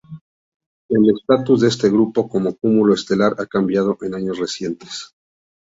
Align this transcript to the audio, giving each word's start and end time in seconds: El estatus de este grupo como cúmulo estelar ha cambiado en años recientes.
El 0.89 1.11
estatus 1.11 1.61
de 1.61 1.67
este 1.67 1.87
grupo 1.91 2.27
como 2.27 2.55
cúmulo 2.55 2.95
estelar 2.95 3.35
ha 3.37 3.45
cambiado 3.45 3.99
en 4.01 4.15
años 4.15 4.39
recientes. 4.39 5.13